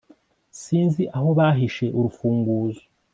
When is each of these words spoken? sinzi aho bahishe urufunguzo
sinzi 0.61 1.03
aho 1.17 1.29
bahishe 1.39 1.85
urufunguzo 1.97 2.83